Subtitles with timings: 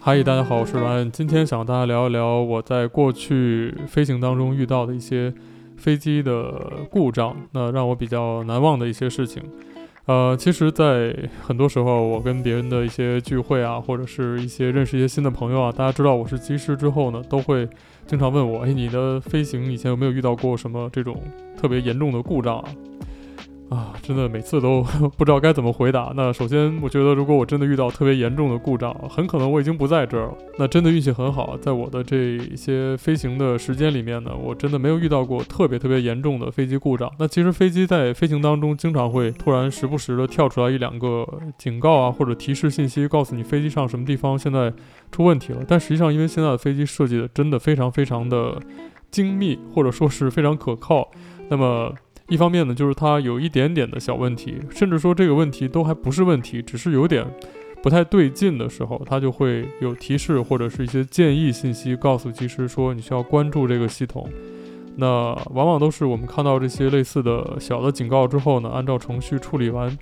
[0.00, 5.34] 嗨，大家好，我是 Ryan，今天想和大家聊一聊我在过去飞行当中遇到的一些
[5.76, 9.42] 飞机的故障，那让我比较难忘的一些事情。
[10.06, 11.14] 呃，其实，在
[11.46, 17.68] 很多时候，我跟别人的一些聚会啊，或者是一些认识一些新的朋友啊，大家知道我是机师之后呢，都会
[18.06, 21.22] 经常问我，哎，你的飞行以前有没有遇到过什么这种
[21.56, 22.64] 特别严重的故障啊？
[23.70, 24.82] 啊，真的每次都
[25.16, 26.12] 不知道该怎么回答。
[26.16, 30.34] 那首先，我觉得如果我真的遇到特别严重的故障，很可能我已经不在这儿了。
[30.58, 37.08] 那真的运气很好，在我的这些飞行的时间里面呢，我真的没有遇到过特别特别严重的飞机故障。
[37.16, 41.24] 那其实飞机在飞行当中经常会突然时不时的跳出来一两个
[41.56, 44.72] 警告啊，或者提示信息，告诉你飞机上什么地方现在
[45.12, 45.64] 出问题了。
[45.68, 48.60] 但实际上，因为现在的飞机设计的真的非常非常的
[49.12, 51.08] 精密，或者说是非常可靠，
[51.48, 51.94] 那么。
[52.30, 57.26] 一方面呢，就是它有一点点的小问题，甚至说这个问题都还不是问题，只是有点
[57.82, 64.30] 不太对劲的时候，它就会有提示或者是一些建议信息，告诉技师说你需要关注这个系统。
[64.96, 69.98] 那往往都是我们看到这些类似的小的警告之后呢，按照程序处理完。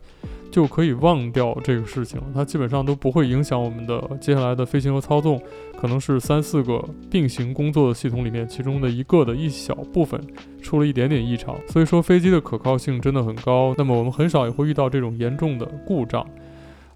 [0.51, 5.41] 就可以忘掉这个事情，它基本上都不会影响我们的接下来的飞行和操纵，
[5.79, 10.21] 可能是三四个并行工作的系统里面其中的一个的一小部分
[10.63, 13.75] 出了一点点异常，所以说飞机的可靠性真的很高。
[13.77, 16.27] 那么我们很少也会遇到这种严重的故障，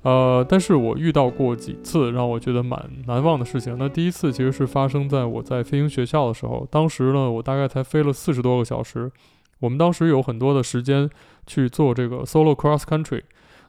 [0.02, 3.76] 呃，但是我遇到过几次让我觉得蛮难忘的事情。
[3.78, 9.12] 那第一次其实是发生在我在飞行学校的时候，当时呢我大概才飞了四十多个小时，
[9.60, 11.08] 我们当时有很多的时间
[11.46, 13.20] 去做这个 solo cross country。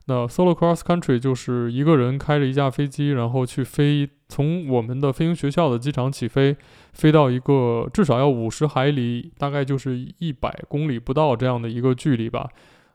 [0.05, 6.57] 那 solo cross country 就是一个人开着一架飞机，然后去飞，从我们的飞行学校的机场起飞，
[6.91, 12.49] 飞到一个至少要五十海里，大概就是一百公里不到这样的一个距离吧，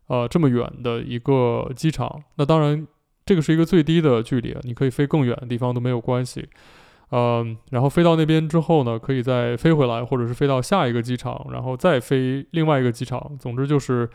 [0.09, 2.23] 呃，这么远的一个机场。
[2.37, 2.87] 那当然，
[3.25, 6.47] 这个是一个最低的距离，你可以飞更远的地方都没有关系。
[7.11, 13.35] 嗯、然后飞到那边之后呢，可以再飞回来，或者是飞到下一个机场，然后再飞另外一个机场。
[13.41, 14.07] 总之就是。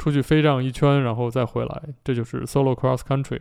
[0.00, 3.38] 出去飞这样一圈，然后再回来，这就是 solo cross country。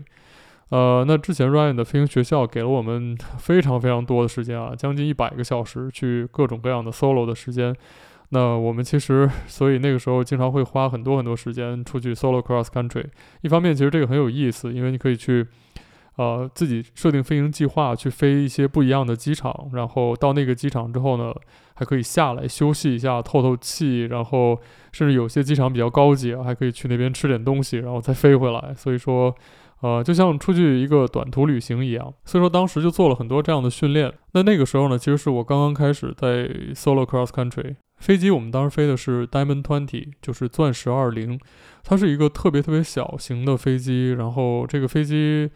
[0.70, 7.75] 呃，那之前 Ryan 的飞行学校给了我们 非常非常多的时间啊，将近一百个小时去各种各样的 solo 的时间。
[8.30, 13.06] 那我们其实，所以那个时候经常会花很多很多时间出去 solo cross country。
[13.42, 15.48] 一方面，其实这个很有意思，因为你可以去。
[16.19, 21.34] 呃，自己设定飞行计划，去飞一些不一样的机场，然后到那个机场之后呢，
[21.75, 24.59] 还可以下来休息一下，透透气，然后
[24.91, 28.74] 甚至有些机场比较高级，还可以去那边吃点东西，然后再飞回来。
[28.75, 29.34] 所以说，
[29.80, 32.13] 呃，就像出去一个短途旅行一样。
[32.25, 34.12] 所以说当时就做了很多这样的训练。
[34.34, 41.40] 那那个时候呢，其实是我刚刚开始在 solo cross country 飞机，我们当时飞的是 Diamond Twenty，就是钻石二零，
[41.81, 45.50] 它是一个特别特别小型的飞机，然后这个飞机。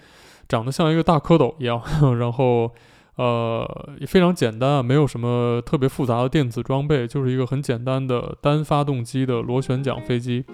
[0.54, 1.82] 长得像一个大蝌蚪一样，
[2.20, 2.70] 然后，
[3.16, 10.46] 呃，也非常简单啊，没有什么特别复杂的电子装备，就是一个很简单的单发动机的螺旋桨飞机。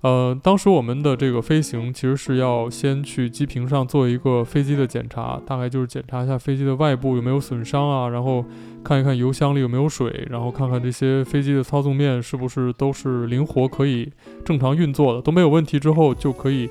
[0.00, 8.44] 呃，当时我们的这个飞行其实是要先去机坪上做一个飞机的检查，大概就是检查一下飞机的外部有没有损伤啊，然后
[8.82, 14.10] 看一看油箱里有没有水，然后看看这些飞机的操纵面是不是都是灵活可以
[14.44, 16.68] 正常运作的，都没有问题之后就可以。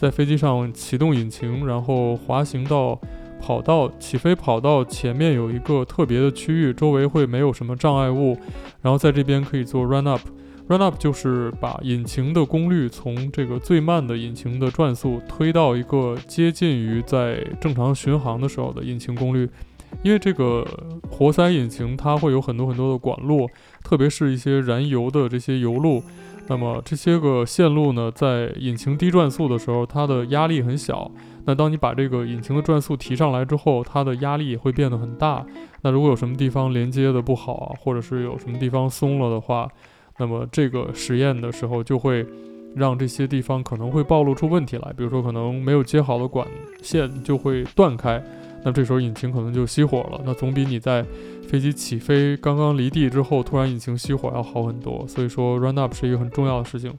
[0.00, 2.98] 在飞机上启动引擎，然后滑行到
[3.38, 8.34] 跑道，起飞跑道前面有一个特别的区域，周围会没有什么障碍物，
[8.80, 10.22] 然后在这边可以做 run up。
[10.68, 19.46] run up 就是把引擎的功率从这个最慢的引擎的转速推到一个接近于在正常巡航的时候的引擎功率，
[20.02, 20.66] 因为这个
[21.10, 23.46] 活塞引擎它会有很多很多的管路，
[23.84, 26.02] 特别是一些燃油的这些油路。
[26.50, 31.08] 那么这些个线路呢，在引擎低转速的时候，它的压力很小。
[31.44, 35.46] 那当你把这个引擎的转速提上来之后，它的压力也会变得很大。
[35.82, 39.68] 那如果有什么地方连接的不好啊，或者是有什么地方松了的话，
[40.18, 42.26] 那么这个实验的时候就会
[42.74, 44.92] 让这些地方可能会暴露出问题来。
[44.96, 46.44] 比如说，可能没有接好的管
[46.82, 48.20] 线就会断开。
[48.62, 51.04] 那这时候引擎可能就熄火了，那总比你在
[51.48, 55.06] 飞机起飞刚刚离地之后突然引擎熄火要好很多。
[55.08, 56.92] 所以说 run up 是一个很重要的事情。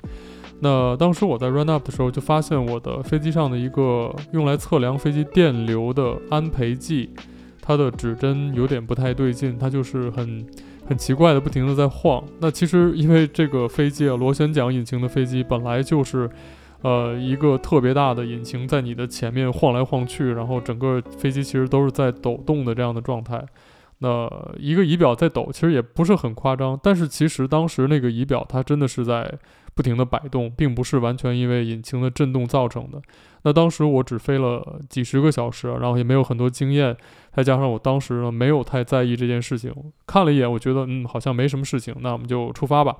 [0.60, 7.10] 那当时我在 run up 的时候就发现我的飞机上的一个用来测量飞机电流的安培计，
[7.62, 10.46] 它的指针有点不太对劲，它就是很
[10.88, 12.24] 很奇怪的不停的在晃。
[12.40, 16.30] 那其实因为这个飞机啊，螺旋桨引擎的飞机本来就是。
[16.81, 23.45] 呃，一个特别大的引擎在你的前面晃来晃去，然后整个飞机其实都是在抖动的这样的状态。
[24.00, 29.31] 那一个仪表在抖，其实也不是很夸张，但是其实当时那个仪表它真的是在
[29.75, 33.00] 不停的摆动，并不是完全因为引擎的震动造成的。
[33.44, 36.98] 那当时我只飞了几十个小时，然后也没有很多经验，
[37.31, 39.72] 再加上我当时呢没有太在意这件事情，
[40.07, 42.95] 看了一眼，我觉得嗯好像没什么事情，那我们就出发吧。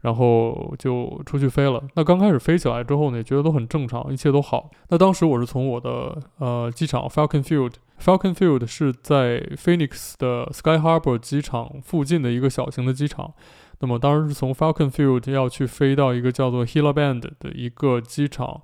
[0.00, 1.82] 然后就出去飞了。
[1.94, 4.70] 那刚开始飞起来之后呢，也觉得都很正常，一切都好。
[4.88, 13.32] 那当时我是从我的呃机场 Falcon Field，Falcon Field 是在 Phoenix 的 Sky Harbor 机场附近的一个小型的机场。
[13.80, 18.62] 那么当时是从 Falcon Field 要去飞到一个叫做 Hillaband 的一个机场。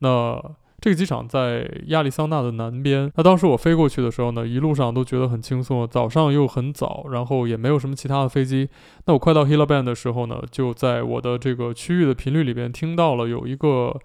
[0.00, 0.42] 那
[0.80, 3.10] 这个机场在亚利桑那的南边。
[3.16, 5.86] 那当时我飞过去的时候呢，一路上都觉得很轻松。
[5.88, 8.68] 早上又很早，然后也没有什么其他的飞机。
[9.06, 13.98] 那我快到 Hill Band 的时候呢，就在我的这个区域的频率里边听到了有一个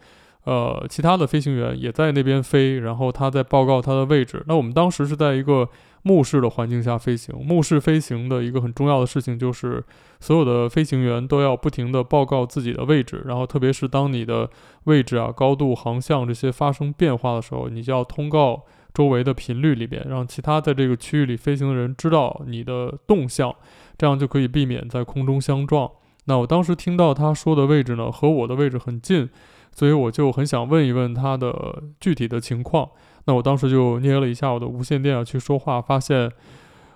[0.43, 4.43] 呃其他的飞行员也在那边飞，然后他在报告他的位置。
[4.47, 5.69] 那我们当时是在一个。
[6.05, 9.81] 目视的环境下飞行，目视飞行的一个很重要的事情就是，
[10.19, 14.49] 所有的飞行员都要不停地报告自己的位置，然后特别是当你的
[14.83, 18.63] 位置啊、高度、航向这些发生变化的时候，你就要通告
[18.93, 23.55] 周围的频率里边，让其他在这个区域里飞行的人知道你的动向，
[23.97, 25.89] 这样就可以避免在空中相撞。
[26.25, 29.29] 那我当时听到他说的位置呢，和我的位置很近，
[29.73, 32.89] 所以我就很想问一问他的具体的情况。
[33.25, 36.31] 那我当时就捏了一下我的无线电啊，去说话，发现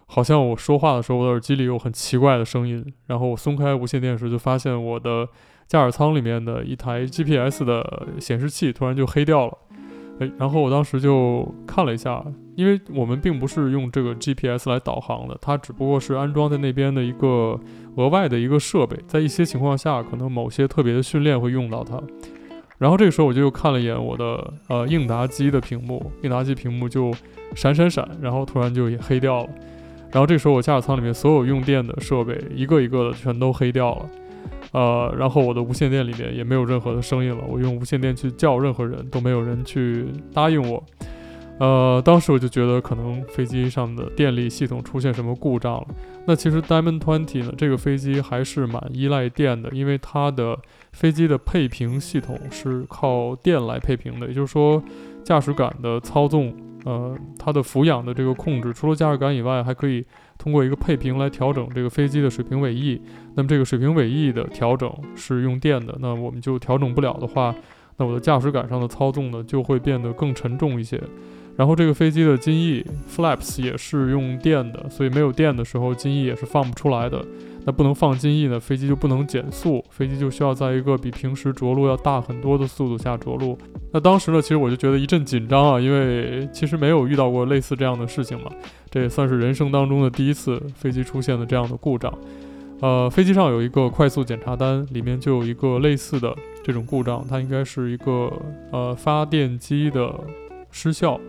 [0.06, 2.86] 好像我说话的时候，我的耳机里有很奇怪的声音。
[3.08, 5.28] 然后我松开无线电时，就发现我的
[5.68, 9.58] 驾驶舱里面的一台 GPS 的显示器突然就黑掉了。
[10.20, 12.26] 诶，然后我当时就看了一下，
[12.56, 17.60] 因为我们并不是用这个 GPS 来导航的，它只不过是安装在那边的一个
[17.96, 22.02] 额外的一个设备，在一些情况下，可能某些特别的训练会用到它。
[22.78, 27.12] 然后这个时候我就又看了一眼我的呃应答机的屏幕，应答机屏幕就
[27.56, 29.50] 闪闪闪，然后突然就也黑掉了。
[30.12, 34.10] 然后这个时候我驾驶舱里面所有用电的设备一个一个的全都黑掉了，
[34.72, 37.44] 呃，然后我的无线电里面也没有任何的声音了。
[37.48, 40.82] 我用无线电去叫任何人都没有人去答应我。
[41.60, 45.88] 呃，当时我就觉得可能飞机上的电力系统出现什么故障了。
[46.28, 50.58] 那其实 Diamond Twenty 呢，这个飞机还是蛮依赖电的，因为它的
[50.92, 54.28] 飞机的配平系统是靠电来配平的。
[54.28, 54.84] 也就是说，
[55.24, 56.54] 驾驶杆的操纵，
[56.86, 60.06] 呃，它的俯仰的这个控制，除了驾驶杆以外，还可以
[60.38, 63.02] 通过一个配平来调整这个飞机的水平尾翼。
[63.34, 67.56] 那么这个水平尾翼的调整是用电的，那我们就调整不了的话，
[67.98, 71.02] 那我的驾驶杆上的操纵呢，就会变得更沉重一些。
[71.58, 77.26] 然后这个飞机的襟翼 flaps 也是用电的，所以没有电的时候，襟翼也是放不出来的。
[77.66, 83.58] 那不能放襟翼呢，飞机就不能减速，飞机就需要在一个比平时着陆要大很多的速度下着陆。
[83.92, 88.50] 那当时呢，其实我就觉得一阵紧张啊，因为其实没有遇到过类似这样的事情嘛，
[88.90, 92.14] 这也算是人生当中的第一次飞机出现的这样的故障。
[92.80, 96.34] 呃，飞机上有一个快速检查单，里面就有一个类似的
[96.64, 98.32] 这种故障，它应该是一个
[98.72, 100.14] 呃发电机的
[100.72, 101.20] 失效。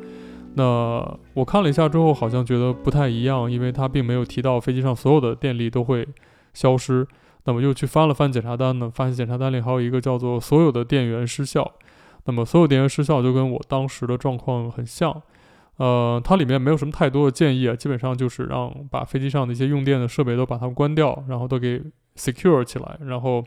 [0.58, 6.06] 那我看了一下之后，好像觉得不太一样，因为它并没有提到飞机上所有的电力都会
[6.52, 7.06] 消失。
[7.44, 11.72] 那么又去翻了翻检查单呢，发现检查单里还有一个叫做“所有的电源失效”。
[12.26, 15.22] 那么所有电源失效就跟我当时的状况很像。
[15.76, 21.80] 呃，它里面没有什么太多的建议啊，基本上就是让把飞机上的一些用电的设备都把它们关掉，然后都给
[22.16, 23.44] secure 起来，然后。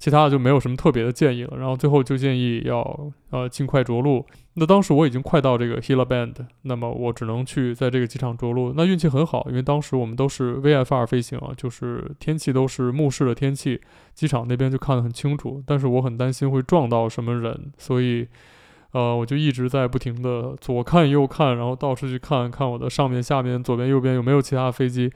[0.00, 4.24] 其他的就没有什么特别的建议了，然后最后就建议要呃尽快着陆。
[4.58, 8.72] 那当时我已经快到这个 Hila Bend，那么我只能去在这个机场着陆。
[8.76, 13.80] 那运气很好，因为当时我们都是 VFR 飞行啊，就是天气都是目视的天气，
[14.14, 15.62] 机场那边就看得很清楚。
[15.64, 18.26] 但是我很担心会撞到什么人，所以
[18.92, 25.10] 呃我就一直在不停的左看右看，然后到处去看看我的上面下面左边右边有没有其他飞机。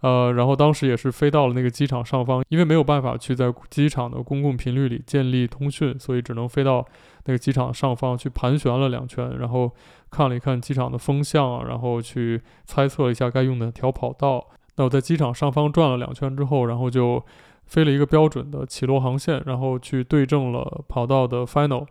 [0.00, 6.86] 呃，然后当时也是飞到了那个机场上方，因为没有办法去在机场的公共频率里建立通讯，所以只能飞到
[7.26, 9.70] 那个机场上方去盘旋了两圈，然后
[10.10, 14.46] 看了一看机场的风向，然后去猜测了一下该用哪条跑道。
[14.76, 17.22] 那我在机场上方转了两圈之后，然后就
[17.66, 21.86] 飞了一个标准的起落航线，然后去对正了跑道的 final。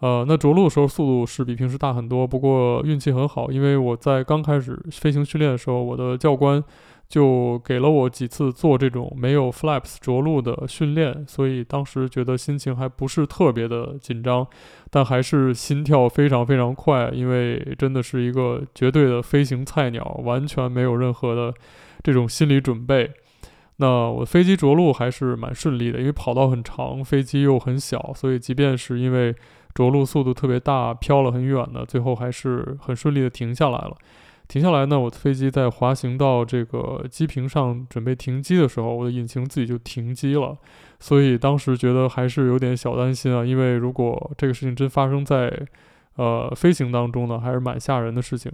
[0.00, 6.62] 呃，那着陆的时候速度是比平时大很多，不过运气很好，因为我在刚开始飞行训练的时候，我的教官。
[7.14, 14.44] 就给了我几次做这种没有 flaps 着陆的训练，所以当时觉得心情还不是特别的紧张，
[14.90, 21.54] 但还是心跳非常非常快，因为真的是一个绝对的飞行菜鸟，完全没有任何的
[22.02, 23.08] 这种心理准备。
[23.76, 29.32] 那我飞机着陆还是蛮顺利的，因为跑道很长，飞机又很小，所以即便是因为
[29.72, 33.96] 着陆速度特别大，飘了很远呢，最后还是很顺利的停下来了。
[34.46, 40.56] 停下来呢，我的飞机在滑行到这个机坪上准备停机的时候，我的引擎自己就停机了。
[41.00, 45.52] 所以当时觉得还是有点小担心啊，因为如果这个事情真发生在
[46.16, 48.52] 呃飞行当中呢，还是蛮吓人的事情。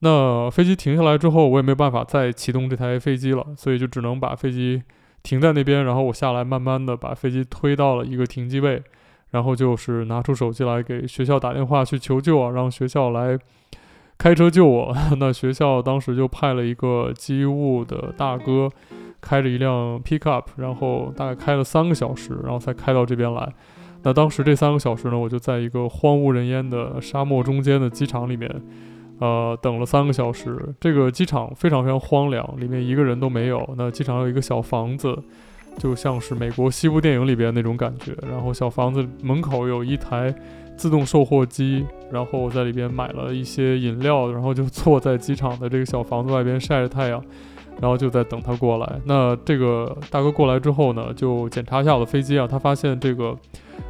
[0.00, 4.82] 那飞机停下来之后，我也没有办法再启动这台飞机了，所以就只能把飞机
[5.22, 8.82] 停在那边，然后我下来慢慢的把飞机推到了一个停机位，
[9.30, 13.38] 然后就是拿出手机来给学校打电话去求救啊，让学校来
[14.18, 14.96] 开车救我。
[15.18, 18.70] 那学校当时就派了一个机务的大哥，
[19.20, 23.52] 开着一辆 pickup，然后大概开了三个小时，然后才开到这边来。
[24.02, 28.50] 那当时这三个小时呢，我就在一个荒无人烟的沙漠中间的机场里面。
[29.18, 33.66] 呃，等了三个小时，这个机场非常非常荒凉，里面一个人都没有。
[33.78, 35.18] 那机场有一个小房子，
[35.78, 38.14] 就像是美国西部电影里边那种感觉。
[38.30, 40.34] 然后小房子门口有一台
[40.76, 47.22] 自动售货机，然后我在里边买了一些饮料，然后就坐在机场的这个小房子外边晒着太阳，
[47.80, 49.00] 然后就在等他过来。
[49.04, 53.36] 那这个大哥过来之后呢，就检查一下我的飞机啊，他发现这个。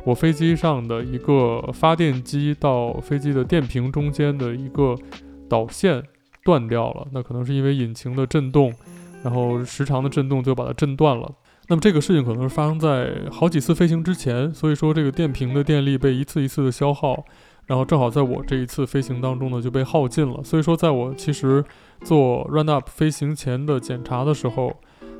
[0.02, 4.96] 我飞机上的一个发电机到飞机的电瓶中间的一个
[5.48, 6.00] 导线
[6.44, 8.72] 断掉了，那可能是因为引擎的震动，
[9.24, 11.28] 然后时长的震动就把它震断了。
[11.68, 17.25] 那么这个事情可能是发生在好几次飞行之前，所以说这个电瓶的电力被一次一次的消耗，
[17.66, 20.42] 然后正好在我这一次飞行当中呢就被耗尽了。
[20.44, 21.64] 所以说在我其实
[22.02, 24.75] 做 run up 飞行前的检查的时候。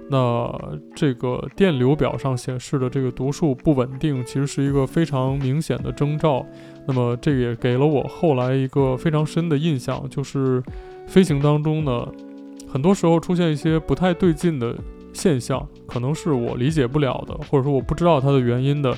[0.09, 0.49] 那
[0.95, 6.47] 这个电流表上显示的这个读数不稳定，其实是一个非常明显的征兆。
[6.87, 10.63] 那么这个也给了我后来一个非常深的印象，就是
[11.09, 12.07] 飞行当中呢，
[12.69, 14.77] 很多时候出现一些不太对劲的
[15.17, 18.95] 现象，可能是我理解不了的，或者说我不知道它的原因的。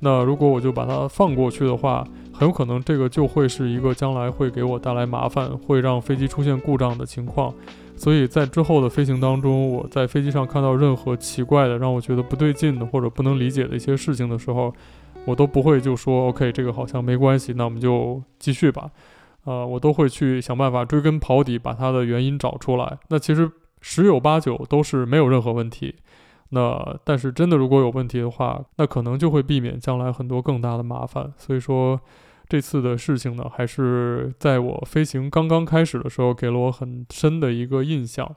[0.00, 7.52] 那如果我就把它放过去的话，很有可能这个就会是一个将来会给我带来麻烦，会让飞机出现故障的情况。
[7.96, 14.74] 所以在之后的飞行当中，我在飞机上看到任何奇怪的、让我觉得不对劲的或者不能理解的一些事情的时候，
[15.24, 18.90] 我都不会就说 “OK，这个好像没关系，那我们就继续吧。”
[19.46, 22.98] 呃，我都会去想办法追根刨底，把它的原因找出来。
[23.08, 23.50] 那其实
[23.84, 25.94] 十有八九都是没有任何问题。
[26.48, 31.30] 那但是真的如果有问题的话，那可能就会避免将来很多更大的麻烦。
[31.36, 32.00] 所以说。
[32.46, 38.30] 这次的事情呢，还是在我飞行刚刚开始的时候，给了我很深的一个印象。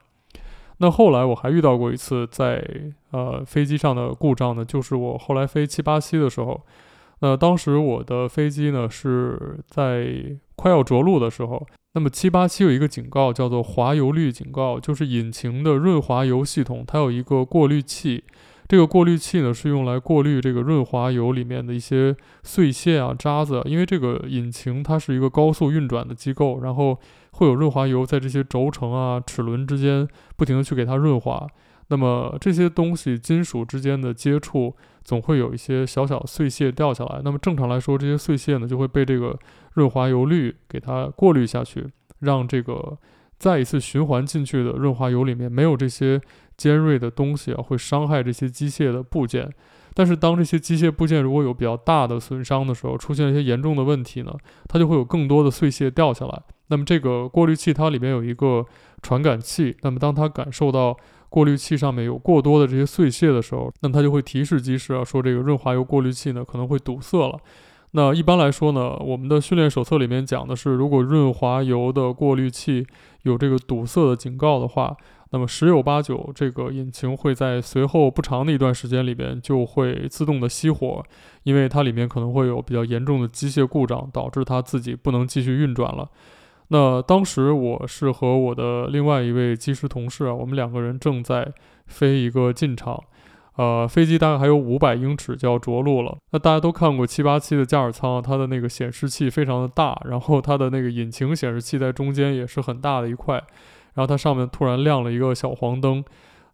[0.78, 2.66] 那后来我还遇到过一次在
[3.10, 6.58] 呃飞机上的故障呢，就是我后来飞七八七的时候，
[7.20, 11.66] 那当时我的飞机呢是在快要着陆的时候，
[11.98, 18.22] 那么七八七有一个警告叫做滑油率警告，就是引擎的润滑油系统它有一个过滤器。
[18.68, 22.14] 这个过滤器呢，是用来过滤这个润滑油里面的一些
[22.44, 26.96] 碎屑啊、渣子，因为这个引擎它是一个高速运转的机构，然后
[27.32, 31.48] 会有润滑油在这些轴承啊、齿轮之间不停地去给它润滑。
[31.90, 37.22] 那么这些东西金属之间的接触，总会有一些小小碎屑掉下来。
[37.24, 39.36] 那么正常来说，这些碎屑呢，就会被这个
[39.78, 41.86] 润滑油滤给它过滤下去，
[42.18, 42.98] 让这个
[43.38, 46.20] 再一次循环进去的润滑油里面没有这些。
[46.58, 49.48] 尖锐的东西啊，会伤害这些机械的部件。
[49.94, 54.34] 但是，当这些机械部件如果有比较大的损伤的时候，出现一些严重的问题呢，
[54.66, 56.42] 它就会有更多的碎屑掉下来。
[56.66, 58.66] 那么，这个过滤器它里面有一个
[59.02, 59.76] 传感器。
[59.82, 60.96] 那么，当它感受到
[61.28, 67.38] 过滤器上面有过多的这些碎屑的时候，那么它就会提示机师啊，说这个润滑油过滤器呢可能会堵塞了。
[67.92, 72.86] 那一般来说呢，我们的训练手册里面讲的是，如果润滑油的过滤器
[73.22, 74.96] 有这个堵塞的警告的话。
[75.30, 81.04] 那么十有八九，这个引擎会在随后不长的一段时间里边就会自动的熄火，
[81.42, 86.08] 因为它里面可能会有比较严重的机械故障，导致它自己不能继续运转了。
[86.68, 91.52] 那当时我是和我的另外一位机师同事啊，我们两个人正在
[91.86, 92.98] 飞一个进场，
[93.58, 96.16] 呃，飞机大概还有五百英尺就要着陆了。
[96.30, 103.34] 那大家都看过七八七的驾驶舱，它的那个显示器非常的大，然后它的那个引擎显示器在中间也是很大的一块。
[103.94, 106.04] 然后它上面突然亮了一个小黄灯，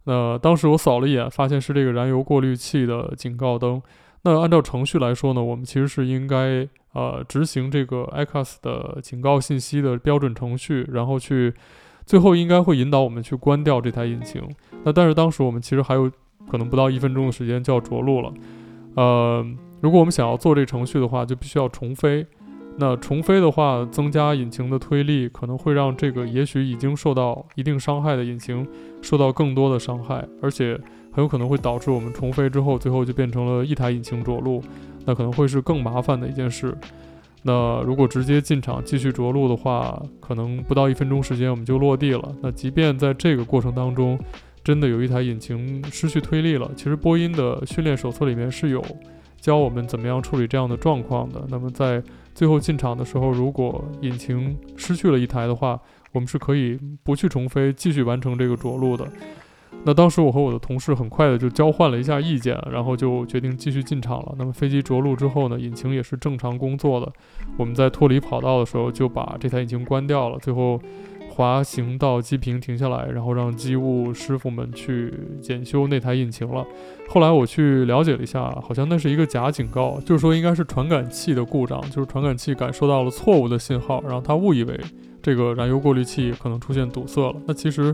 [0.05, 3.79] 那当时我扫了一眼，发现是这个燃油过滤器的警告灯。
[4.23, 11.53] 那按照程序来说呢，我们其实是应该呃执行这个 ECAS 的警告信息的标准程序，然后去
[12.03, 14.41] 最后应该会引导我们去关掉这台引擎。
[14.83, 16.11] 那但是当时我们其实还有
[16.49, 18.33] 可能不到一分钟的时间就要着陆了，
[18.95, 19.45] 呃，
[19.81, 22.25] 如果我们想要做这个程序的话，就必须要重飞。
[22.77, 28.67] 那重飞的话，增加引擎的推力，可能会让这个也许已经受到一定伤害的引擎
[29.01, 30.77] 受到更多的伤害，而且
[31.13, 34.61] 很有可能会导致我们重飞之后，最后就变成了一台引擎着陆，
[35.05, 36.77] 那可能会是更麻烦的一件事。
[37.43, 42.35] 那如果直接进场继续着陆的话，可能不到一分钟时间我们就落地了。
[42.41, 44.19] 那即便在这个过程当中，
[44.65, 48.83] 真的有一台引擎失去推力了，其实波音的训练手册里面是有
[49.39, 51.45] 教我们怎么样处理这样的状况的。
[51.49, 52.01] 那么在
[52.33, 55.79] 最后进场的时候，如果引擎失去了一台的话，
[56.13, 59.07] 我们是可以不去重飞，继续完成这个着陆的。
[59.83, 64.33] 那当时我和我的同事很快的就交换了一下意见，然后就决定继续进场了。
[64.35, 67.11] 那么飞机着陆之后呢，引擎也是正常工作的。
[67.55, 70.81] 我们在脱离跑道的时候就把这台引擎关掉了，最后
[71.35, 76.65] 滑行到机坪停下来，然后让机务师傅们去检修那台引擎了。
[77.09, 84.79] 后来我去了解了一下，好像那是一个假警告，就是说应该是传感器的故障，就是传感器感受到了错误的信号，然后他误以为
[85.21, 87.35] 这个燃油过滤器可能出现堵塞了。
[87.45, 87.93] 那其实。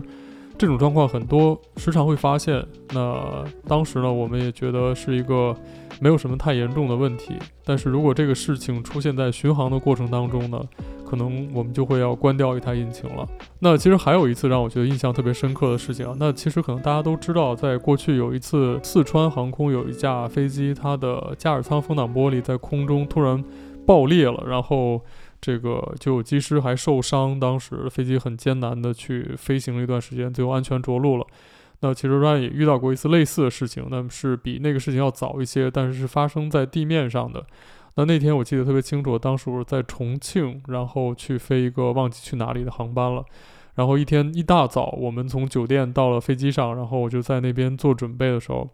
[0.58, 2.62] 这种状况很多，时常会发现。
[2.92, 5.56] 那当时呢，我们也觉得是一个
[6.02, 7.34] 没有什么太严重的问题。
[7.64, 10.60] 但是如果这个事情出现在巡航的过程当中呢，
[11.08, 13.24] 可能我们就会要关掉一台引擎了。
[13.60, 23.44] 那其实还有一次让我觉得印象特别深刻的事情啊，那其实可能大家都知道，在过去有一次四川航空有一架飞机，它的驾驶舱风挡玻璃在空中突然
[23.86, 25.00] 爆裂了，然后。
[25.44, 31.26] 这个就有机师还受伤，当时飞机很艰难的去飞行了一段时间，最后安全着陆了。
[31.82, 37.44] 那其实 Ryan 也遇到过一次类似的事情，那是比那个事情要早一些，但是是发生在地面上的。
[37.96, 43.22] 那那天我记得特别清楚，当时我在重庆，然后去飞一个忘记去哪里的航班了。
[43.74, 48.68] 然后一天一大早，我们从酒店到了飞机上，然后我就在那边做准备的时候。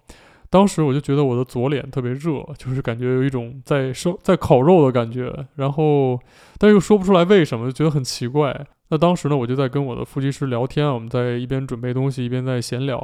[0.51, 6.19] 当时我就觉得我的左脸特别热，就是感觉有一种在烧、在烤肉的感觉，然后
[6.57, 8.67] 但又说不出来为什么，就觉得很奇怪。
[8.91, 12.99] 那当时呢，我就在跟我的副机师聊天，我们在一边准备东西，一边在闲聊，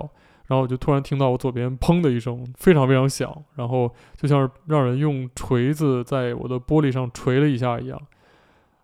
[0.46, 8.00] 然后我就突然听到我左边砰的一声，非常非常响，然后就像是让人用锤子在我的玻璃上锤了一下一样。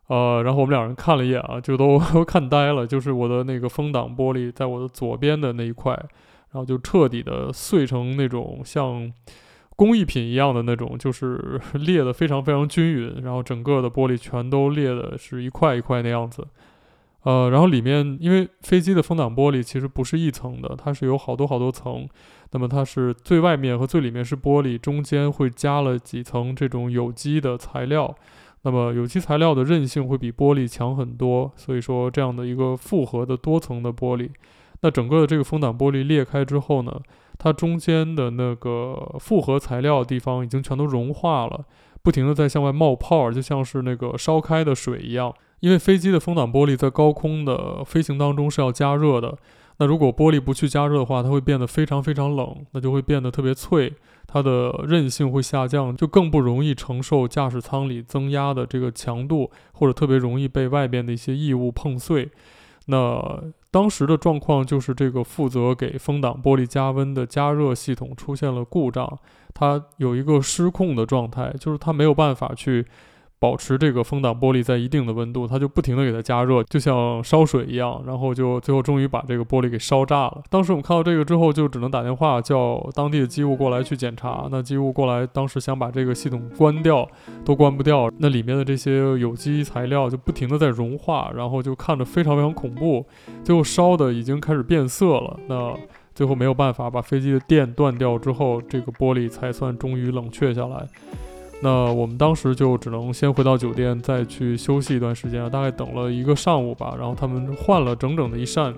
[0.09, 5.93] 呃，然后我们两人看了一眼啊，就都 看呆了，就是我的那个风挡玻璃在我的左边的那一块。
[6.53, 9.09] 然后就彻底的碎成那种像
[9.77, 16.45] 工艺品一样的那种，就是 裂得非常非常均匀，然后整个的玻璃全都裂的是一块一块那样子。
[17.23, 22.09] 呃，然后里面因为飞机的风挡玻璃其实不是一层的，它是有好多好多层。
[22.53, 28.15] 那么它是最外面和最里面是玻璃，中间会加了几层这种有机的材料。
[28.63, 34.31] 那么有机材料的韧性会比玻璃强很多，所以说这样的一个复合的多层的玻璃。
[34.83, 37.01] 那整个的这个风挡玻璃裂开之后呢，
[37.39, 41.65] 它中间的那个复合材料的地方已经全都融化了，
[42.03, 45.35] 不停地在向外冒泡，就像是那个烧开的水一样。
[45.61, 49.39] 因为飞机的风挡玻璃在高空的飞行当中是要加热的，
[49.79, 53.93] 那如果玻璃不去加热的话，它会变得非常非常冷，那就会变得特别脆，
[54.27, 62.31] 它的韧性会下降，就更不容易承受驾驶舱里增压的这个强度，或者特别容易被外边的一些异物碰碎。
[62.87, 69.19] 那当时的状况就是，这个负责给风挡玻璃加温的加热系统出现了故障，
[69.53, 72.87] 它有一个失控的状态，就是它没有办法去。
[73.41, 80.43] 保持这个风挡玻璃在一定的温度，它就不停地给它加热，就像烧水一样，然后就最后终于把这个玻璃给烧炸了。
[80.51, 84.47] 当时我们看到这个之后，就只能打电话叫当地的机务过来去检查。
[84.51, 87.09] 那机务过来，当时想把这个系统关掉，
[87.43, 88.13] 都关不掉。
[88.19, 93.07] 那里面的这些有机材料就不停地在融化，然后就看着非常非常恐怖。
[93.43, 95.41] 最后烧的已经开始变色了。
[95.49, 95.75] 那
[96.15, 100.87] 最后没有办法把飞机的电断掉之后，这个玻璃才算终于冷却下来。
[101.63, 106.95] 那我们当时就只能先回到酒店，再去休息一段时间，大概等了一个上午吧。
[106.99, 108.75] 然后他们换了整整的一扇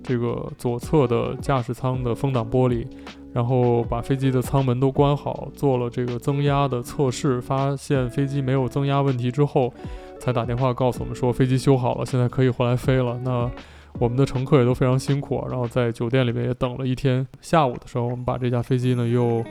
[0.00, 2.86] 这个左侧的驾驶舱的风挡玻璃，
[3.32, 9.74] 然后把飞机的舱门都关好，做了这个增压的测试，发现飞机没有增压问题之后，
[10.20, 13.20] 才打电话告诉我们说飞机修好了，现在可以回来飞了。
[13.24, 13.50] 那
[13.98, 17.26] 我们的乘客也都非常辛苦，然后在酒店里面也等了一天。
[17.40, 19.44] 下午的时候，我们把这架飞机呢又。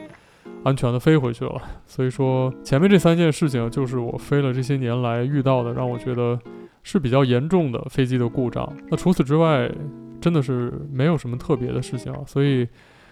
[0.62, 6.38] 安全的飞回去了，所以说前面这三件事情就是我飞了这些年来遇到的，让我觉得
[6.84, 8.72] 是比较严重的飞机的故障。
[8.90, 9.72] 那除此之外，
[10.20, 12.68] 真的是没有什么特别的事情啊，所以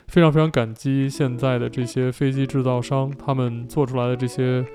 [0.07, 4.65] 非常非常感激现在的这些飞机制造商，他们做出来的这些，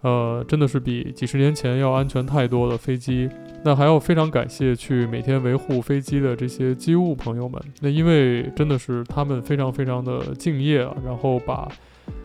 [0.00, 3.28] 呃，真的是比几十年前要安全太多的飞机。
[3.64, 11.68] 那还要非常感谢去每天维护飞机的这些机务朋友们，那因为真的是他们非常非常的敬业啊，然后把。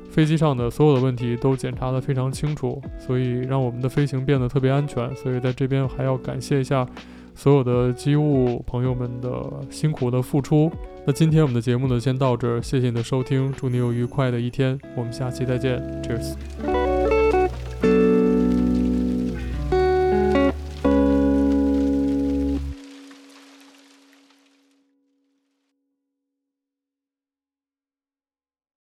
[0.10, 5.16] 飞机上的所有的问题都检查得非常清楚，所以让我们的飞行变得特别安全。
[5.16, 6.86] 所以在这边还要感谢一下
[7.36, 9.30] 所有的机务朋友们的
[9.70, 10.72] 辛苦的付出。
[11.06, 16.79] 那今天我们的节目呢，先到这儿，谢谢你的收听，祝你有愉快的一天，我们下期再见，Cheers。